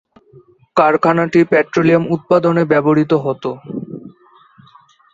কারখানাটি 0.75 1.39
পেট্রোলিয়াম 1.51 2.03
উৎপাদনে 2.15 2.63
ব্যবহৃত 2.71 3.11
হতো। 3.25 3.51